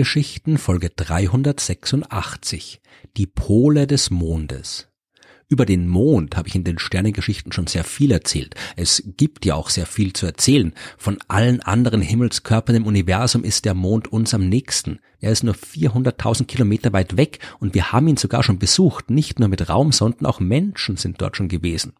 [0.00, 2.80] Sternengeschichten Folge 386
[3.18, 4.88] Die Pole des Mondes
[5.48, 8.54] über den Mond habe ich in den Sternengeschichten schon sehr viel erzählt.
[8.76, 10.72] Es gibt ja auch sehr viel zu erzählen.
[10.96, 15.00] Von allen anderen Himmelskörpern im Universum ist der Mond uns am nächsten.
[15.18, 19.10] Er ist nur 400.000 Kilometer weit weg und wir haben ihn sogar schon besucht.
[19.10, 21.92] Nicht nur mit Raumsonden, auch Menschen sind dort schon gewesen.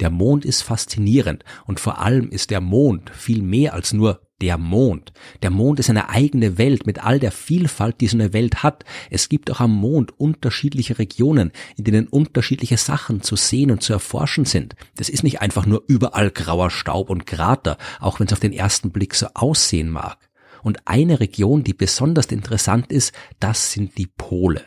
[0.00, 4.58] Der Mond ist faszinierend und vor allem ist der Mond viel mehr als nur der
[4.58, 5.12] Mond.
[5.42, 8.84] Der Mond ist eine eigene Welt mit all der Vielfalt, die so eine Welt hat.
[9.10, 13.92] Es gibt auch am Mond unterschiedliche Regionen, in denen unterschiedliche Sachen zu sehen und zu
[13.92, 14.74] erforschen sind.
[14.96, 18.52] Das ist nicht einfach nur überall grauer Staub und Krater, auch wenn es auf den
[18.52, 20.18] ersten Blick so aussehen mag.
[20.62, 24.62] Und eine Region, die besonders interessant ist, das sind die Pole.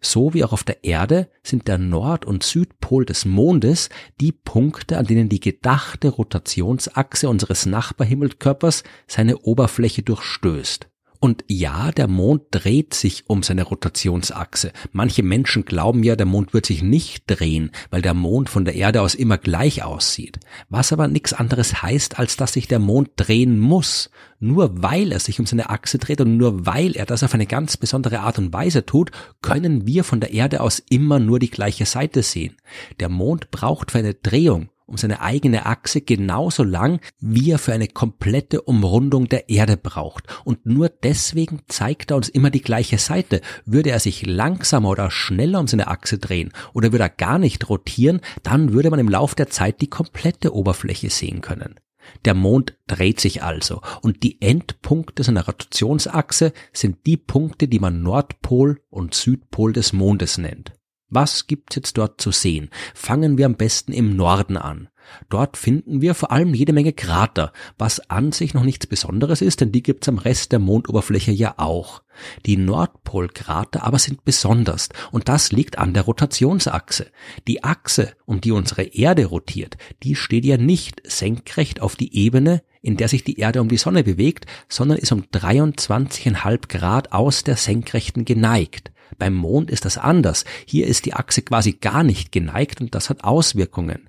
[0.00, 4.98] So wie auch auf der Erde sind der Nord- und Südpol des Mondes die Punkte,
[4.98, 10.89] an denen die gedachte Rotationsachse unseres Nachbarhimmelkörpers seine Oberfläche durchstößt.
[11.22, 14.72] Und ja, der Mond dreht sich um seine Rotationsachse.
[14.92, 18.74] Manche Menschen glauben ja, der Mond wird sich nicht drehen, weil der Mond von der
[18.74, 20.40] Erde aus immer gleich aussieht.
[20.70, 24.10] Was aber nichts anderes heißt, als dass sich der Mond drehen muss.
[24.38, 27.46] Nur weil er sich um seine Achse dreht und nur weil er das auf eine
[27.46, 29.10] ganz besondere Art und Weise tut,
[29.42, 32.56] können wir von der Erde aus immer nur die gleiche Seite sehen.
[32.98, 37.72] Der Mond braucht für eine Drehung um seine eigene Achse genauso lang, wie er für
[37.72, 40.24] eine komplette Umrundung der Erde braucht.
[40.44, 43.40] Und nur deswegen zeigt er uns immer die gleiche Seite.
[43.64, 47.68] Würde er sich langsamer oder schneller um seine Achse drehen oder würde er gar nicht
[47.68, 51.76] rotieren, dann würde man im Lauf der Zeit die komplette Oberfläche sehen können.
[52.24, 58.02] Der Mond dreht sich also und die Endpunkte seiner Rotationsachse sind die Punkte, die man
[58.02, 60.72] Nordpol und Südpol des Mondes nennt.
[61.10, 62.70] Was gibt's jetzt dort zu sehen?
[62.94, 64.88] Fangen wir am besten im Norden an.
[65.28, 69.60] Dort finden wir vor allem jede Menge Krater, was an sich noch nichts Besonderes ist,
[69.60, 72.02] denn die gibt's am Rest der Mondoberfläche ja auch.
[72.46, 77.10] Die Nordpolkrater aber sind besonders und das liegt an der Rotationsachse.
[77.48, 82.62] Die Achse, um die unsere Erde rotiert, die steht ja nicht senkrecht auf die Ebene,
[82.82, 87.44] in der sich die Erde um die Sonne bewegt, sondern ist um 23,5 Grad aus
[87.44, 88.92] der Senkrechten geneigt.
[89.18, 90.44] Beim Mond ist das anders.
[90.66, 94.08] Hier ist die Achse quasi gar nicht geneigt und das hat Auswirkungen.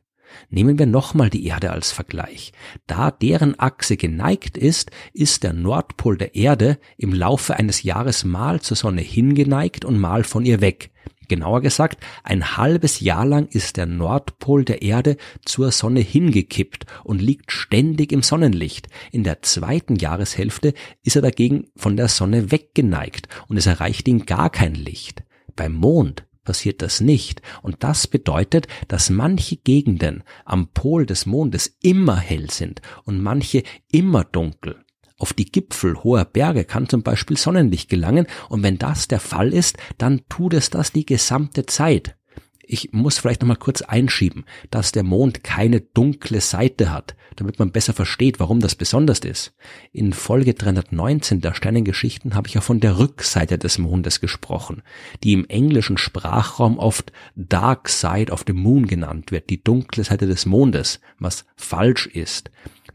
[0.49, 2.53] Nehmen wir nochmal die Erde als Vergleich.
[2.87, 8.61] Da deren Achse geneigt ist, ist der Nordpol der Erde im Laufe eines Jahres mal
[8.61, 10.91] zur Sonne hingeneigt und mal von ihr weg.
[11.31, 15.15] Genauer gesagt, ein halbes Jahr lang ist der Nordpol der Erde
[15.45, 18.89] zur Sonne hingekippt und liegt ständig im Sonnenlicht.
[19.13, 24.25] In der zweiten Jahreshälfte ist er dagegen von der Sonne weggeneigt und es erreicht ihn
[24.25, 25.23] gar kein Licht.
[25.55, 27.41] Beim Mond passiert das nicht.
[27.61, 33.63] Und das bedeutet, dass manche Gegenden am Pol des Mondes immer hell sind und manche
[33.89, 34.83] immer dunkel.
[35.21, 39.53] Auf die Gipfel hoher Berge kann zum Beispiel Sonnenlicht gelangen und wenn das der Fall
[39.53, 42.15] ist, dann tut es das die gesamte Zeit.
[42.63, 47.71] Ich muss vielleicht nochmal kurz einschieben, dass der Mond keine dunkle Seite hat, damit man
[47.71, 49.53] besser versteht, warum das besonders ist.
[49.91, 54.81] In Folge 319 der Sternengeschichten habe ich ja von der Rückseite des Mondes gesprochen,
[55.23, 60.25] die im englischen Sprachraum oft Dark Side of the Moon genannt wird, die dunkle Seite
[60.25, 62.49] des Mondes, was falsch ist.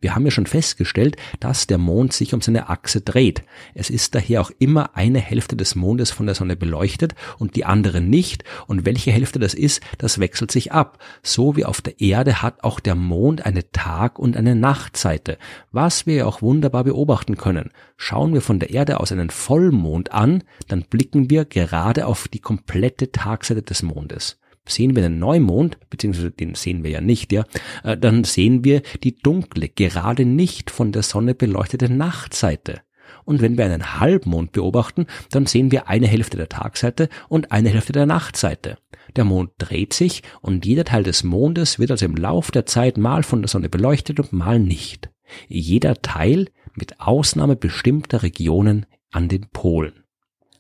[0.07, 3.43] Wir haben ja schon festgestellt, dass der Mond sich um seine Achse dreht.
[3.75, 7.65] Es ist daher auch immer eine Hälfte des Mondes von der Sonne beleuchtet und die
[7.65, 8.45] andere nicht.
[8.69, 11.03] Und welche Hälfte das ist, das wechselt sich ab.
[11.25, 15.39] So wie auf der Erde hat auch der Mond eine Tag- und eine Nachtseite,
[15.73, 17.73] was wir ja auch wunderbar beobachten können.
[17.97, 22.39] Schauen wir von der Erde aus einen Vollmond an, dann blicken wir gerade auf die
[22.39, 24.39] komplette Tagseite des Mondes
[24.69, 27.45] sehen wir den Neumond, beziehungsweise den sehen wir ja nicht, ja,
[27.85, 32.83] äh, dann sehen wir die dunkle, gerade nicht von der Sonne beleuchtete Nachtseite.
[33.25, 37.71] Und wenn wir einen Halbmond beobachten, dann sehen wir eine Hälfte der Tagseite und eine
[37.71, 38.79] Hälfte der Nachtseite.
[39.17, 42.99] Der Mond dreht sich und jeder Teil des Mondes wird also im Lauf der Zeit
[42.99, 45.11] mal von der Sonne beleuchtet und mal nicht.
[45.49, 50.06] Jeder Teil mit Ausnahme bestimmter Regionen an den Polen.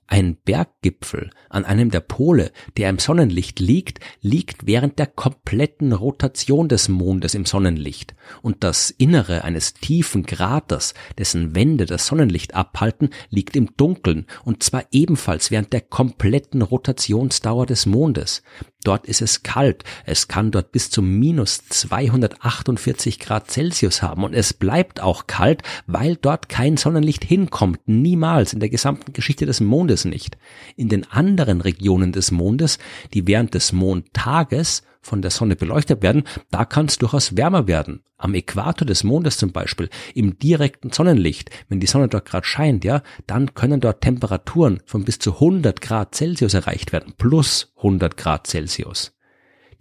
[0.08, 6.68] Ein Berggipfel an einem der Pole, der im Sonnenlicht liegt, liegt während der kompletten Rotation
[6.68, 13.10] des Mondes im Sonnenlicht, und das Innere eines tiefen Kraters, dessen Wände das Sonnenlicht abhalten,
[13.30, 18.42] liegt im Dunkeln, und zwar ebenfalls während der kompletten Rotationsdauer des Mondes.
[18.86, 19.82] Dort ist es kalt.
[20.04, 25.64] Es kann dort bis zu minus 248 Grad Celsius haben und es bleibt auch kalt,
[25.88, 27.80] weil dort kein Sonnenlicht hinkommt.
[27.86, 30.38] Niemals in der gesamten Geschichte des Mondes nicht.
[30.76, 32.78] In den anderen Regionen des Mondes,
[33.12, 38.02] die während des Mondtages von der Sonne beleuchtet werden, da kann es durchaus wärmer werden.
[38.18, 42.84] Am Äquator des Mondes zum Beispiel, im direkten Sonnenlicht, wenn die Sonne dort gerade scheint,
[42.84, 48.16] ja, dann können dort Temperaturen von bis zu 100 Grad Celsius erreicht werden, plus 100
[48.16, 49.16] Grad Celsius.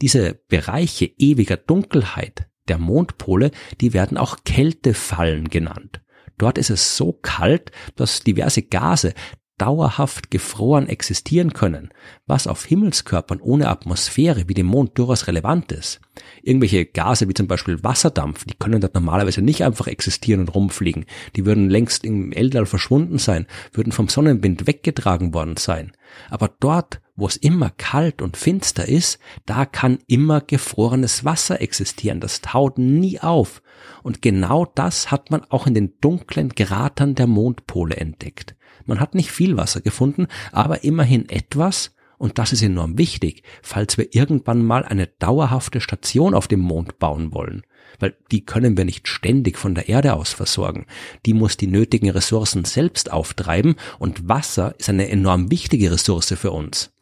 [0.01, 3.51] Diese Bereiche ewiger Dunkelheit der Mondpole,
[3.81, 6.01] die werden auch Kältefallen genannt.
[6.38, 9.13] Dort ist es so kalt, dass diverse Gase
[9.57, 11.90] dauerhaft gefroren existieren können,
[12.25, 16.02] was auf Himmelskörpern ohne Atmosphäre wie dem Mond durchaus relevant ist.
[16.44, 21.06] Irgendwelche Gase wie zum Beispiel Wasserdampf, die können dort normalerweise nicht einfach existieren und rumfliegen.
[21.36, 25.94] Die würden längst im Weltall verschwunden sein, würden vom Sonnenwind weggetragen worden sein.
[26.30, 32.19] Aber dort, wo es immer kalt und finster ist, da kann immer gefrorenes Wasser existieren.
[32.19, 33.62] Das taut nie auf.
[34.04, 38.56] Und genau das hat man auch in den dunklen Kratern der Mondpole entdeckt.
[38.86, 43.98] Man hat nicht viel Wasser gefunden, aber immerhin etwas, und das ist enorm wichtig, falls
[43.98, 47.63] wir irgendwann mal eine dauerhafte Station auf dem Mond bauen wollen.
[48.00, 50.86] Weil die können wir nicht ständig von der Erde aus versorgen.
[51.25, 56.51] Die muss die nötigen Ressourcen selbst auftreiben und Wasser ist eine enorm wichtige Ressource für
[56.51, 56.94] uns.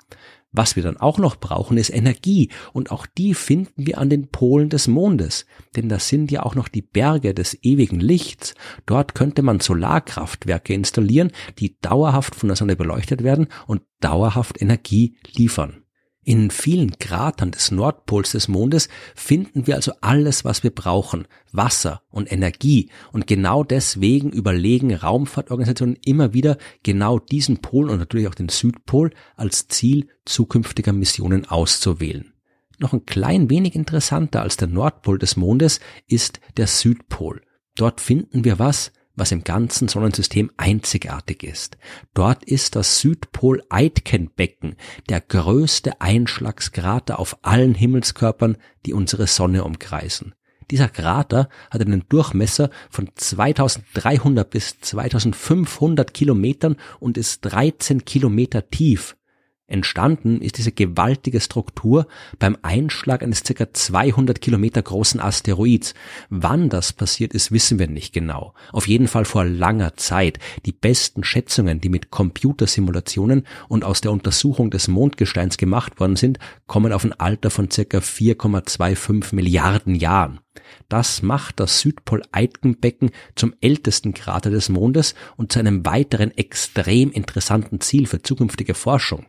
[0.54, 2.50] Was wir dann auch noch brauchen, ist Energie.
[2.72, 5.46] Und auch die finden wir an den Polen des Mondes.
[5.76, 8.54] Denn das sind ja auch noch die Berge des ewigen Lichts.
[8.86, 15.18] Dort könnte man Solarkraftwerke installieren, die dauerhaft von der Sonne beleuchtet werden und dauerhaft Energie
[15.36, 15.83] liefern.
[16.26, 21.28] In vielen Kratern des Nordpols des Mondes finden wir also alles, was wir brauchen.
[21.52, 22.90] Wasser und Energie.
[23.12, 29.12] Und genau deswegen überlegen Raumfahrtorganisationen immer wieder genau diesen Pol und natürlich auch den Südpol
[29.36, 32.34] als Ziel zukünftiger Missionen auszuwählen.
[32.80, 37.42] Noch ein klein wenig interessanter als der Nordpol des Mondes ist der Südpol.
[37.76, 41.78] Dort finden wir was, was im ganzen Sonnensystem einzigartig ist.
[42.14, 44.76] Dort ist das Südpol-Aitken-Becken
[45.10, 50.34] der größte Einschlagskrater auf allen Himmelskörpern, die unsere Sonne umkreisen.
[50.72, 59.16] Dieser Krater hat einen Durchmesser von 2300 bis 2500 Kilometern und ist 13 Kilometer tief.
[59.66, 62.08] Entstanden ist diese gewaltige Struktur
[62.38, 63.74] beim Einschlag eines ca.
[63.74, 65.94] 200 Kilometer großen Asteroids.
[66.30, 68.54] Wann das passiert ist, wissen wir nicht genau.
[68.74, 70.38] Auf jeden Fall vor langer Zeit.
[70.66, 76.40] Die besten Schätzungen, die mit Computersimulationen und aus der Untersuchung des Mondgesteins gemacht worden sind,
[76.68, 77.82] kommen auf ein Alter von ca.
[78.00, 80.42] 4,25 Milliarden Jahren.
[80.90, 87.80] Das macht das Südpol-Eidgenbecken zum ältesten Krater des Mondes und zu einem weiteren extrem interessanten
[87.80, 89.26] Ziel für zukünftige Forschung.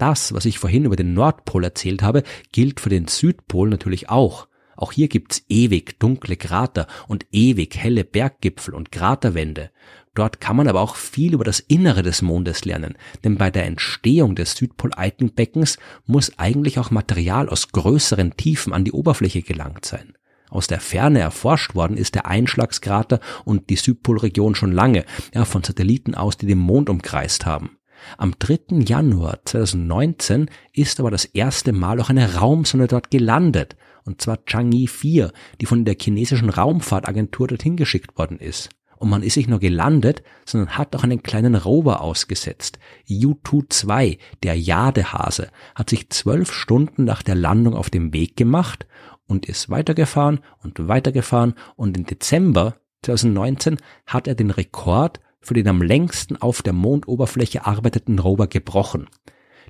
[0.00, 4.48] Das, was ich vorhin über den Nordpol erzählt habe, gilt für den Südpol natürlich auch.
[4.74, 9.70] Auch hier gibt's ewig dunkle Krater und ewig helle Berggipfel und Kraterwände.
[10.14, 13.66] Dort kann man aber auch viel über das Innere des Mondes lernen, denn bei der
[13.66, 15.76] Entstehung des Südpol-Eitenbeckens
[16.06, 20.14] muss eigentlich auch Material aus größeren Tiefen an die Oberfläche gelangt sein.
[20.48, 25.04] Aus der Ferne erforscht worden ist der Einschlagskrater und die Südpolregion schon lange,
[25.34, 27.76] ja, von Satelliten aus, die den Mond umkreist haben.
[28.18, 28.80] Am 3.
[28.86, 34.88] Januar 2019 ist aber das erste Mal auch eine Raumsonde dort gelandet, und zwar Chang'e
[34.88, 38.70] 4, die von der chinesischen Raumfahrtagentur dorthin geschickt worden ist.
[38.96, 42.78] Und man ist nicht nur gelandet, sondern hat auch einen kleinen Rover ausgesetzt.
[43.10, 48.86] U-2, der Jadehase, hat sich zwölf Stunden nach der Landung auf dem Weg gemacht
[49.26, 55.68] und ist weitergefahren und weitergefahren und im Dezember 2019 hat er den Rekord für den
[55.68, 59.08] am längsten auf der Mondoberfläche arbeiteten Rover gebrochen.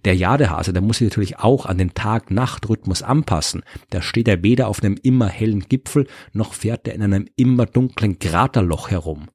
[0.04, 3.62] Der Jadehase, der muss sich natürlich auch an den Tag-Nacht-Rhythmus anpassen.
[3.90, 7.66] Da steht er weder auf einem immer hellen Gipfel, noch fährt er in einem immer
[7.66, 9.28] dunklen Kraterloch herum.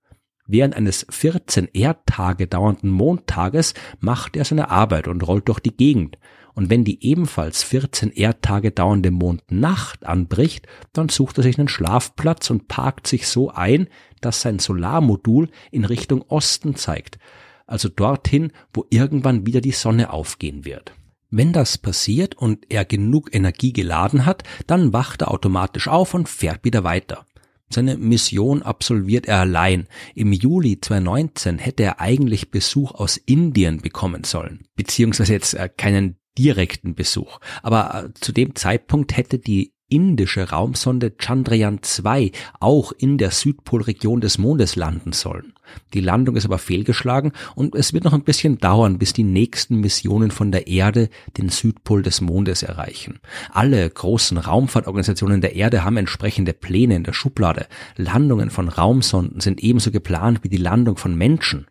[0.48, 6.18] Während eines 14 Erdtage dauernden Mondtages macht er seine Arbeit und rollt durch die Gegend.
[6.56, 12.50] Und wenn die ebenfalls 14 Erdtage dauernde Mondnacht anbricht, dann sucht er sich einen Schlafplatz
[12.50, 13.88] und parkt sich so ein,
[14.22, 17.20] dass sein Solarmodul in Richtung Osten zeigt,
[17.68, 20.94] also dorthin, wo irgendwann wieder die Sonne aufgehen wird.
[21.30, 26.30] Wenn das passiert und er genug Energie geladen hat, dann wacht er automatisch auf und
[26.30, 27.26] fährt wieder weiter.
[27.70, 29.88] Seine Mission absolviert er allein.
[30.14, 36.16] Im Juli 2019 hätte er eigentlich Besuch aus Indien bekommen sollen, beziehungsweise jetzt äh, keinen
[36.38, 37.40] direkten Besuch.
[37.64, 44.20] Aber äh, zu dem Zeitpunkt hätte die indische Raumsonde Chandrayaan 2 auch in der Südpolregion
[44.20, 45.54] des Mondes landen sollen.
[45.94, 49.80] Die Landung ist aber fehlgeschlagen und es wird noch ein bisschen dauern, bis die nächsten
[49.80, 53.20] Missionen von der Erde den Südpol des Mondes erreichen.
[53.52, 57.68] Alle großen Raumfahrtorganisationen der Erde haben entsprechende Pläne in der Schublade.
[57.96, 61.68] Landungen von Raumsonden sind ebenso geplant wie die Landung von Menschen.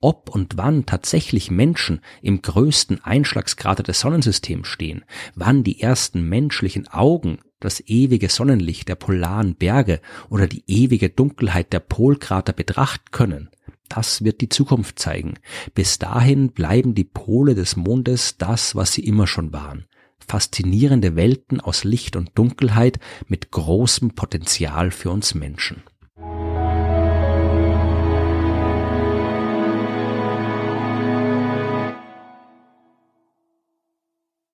[0.00, 5.04] Ob und wann tatsächlich Menschen im größten Einschlagskrater des Sonnensystems stehen,
[5.34, 11.72] wann die ersten menschlichen Augen das ewige Sonnenlicht der polaren Berge oder die ewige Dunkelheit
[11.72, 13.48] der Polkrater betrachten können,
[13.88, 15.34] das wird die Zukunft zeigen.
[15.74, 19.86] Bis dahin bleiben die Pole des Mondes das, was sie immer schon waren.
[20.26, 25.82] Faszinierende Welten aus Licht und Dunkelheit mit großem Potenzial für uns Menschen.